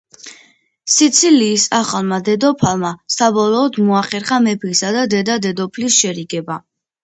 სიცილიის 0.93 1.65
ახალმა 1.81 2.19
დედოფალმა, 2.31 2.93
საბოლოოდ 3.17 3.79
მოახერხა 3.93 4.43
მეფისა 4.49 4.93
და 4.99 5.07
დედა-დედოფლის 5.15 6.03
შერიგება. 6.03 6.63